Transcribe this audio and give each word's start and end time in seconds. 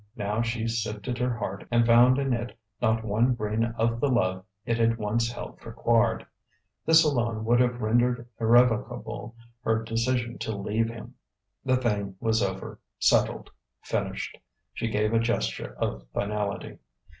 Now 0.15 0.41
she 0.41 0.67
sifted 0.67 1.19
her 1.19 1.31
heart 1.37 1.67
and 1.69 1.85
found 1.85 2.17
in 2.17 2.33
it 2.33 2.57
not 2.81 3.03
one 3.05 3.35
grain 3.35 3.65
of 3.77 3.99
the 3.99 4.07
love 4.09 4.43
it 4.65 4.79
had 4.79 4.97
once 4.97 5.31
held 5.31 5.59
for 5.61 5.71
Quard. 5.71 6.25
This 6.87 7.03
alone 7.03 7.45
would 7.45 7.59
have 7.59 7.83
rendered 7.83 8.27
irrevocable 8.39 9.35
her 9.63 9.83
decision 9.83 10.39
to 10.39 10.57
leave 10.57 10.89
him. 10.89 11.13
The 11.63 11.77
thing 11.77 12.15
was 12.19 12.41
over 12.41 12.79
settled 12.97 13.51
finished. 13.83 14.39
She 14.73 14.87
gave 14.89 15.13
a 15.13 15.19
gesture 15.19 15.75
of 15.75 16.07
finality. 16.11 16.79